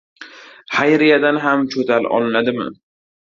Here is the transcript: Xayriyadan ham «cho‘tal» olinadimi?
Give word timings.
Xayriyadan 0.77 1.37
ham 1.43 1.67
«cho‘tal» 1.75 2.09
olinadimi? 2.19 2.67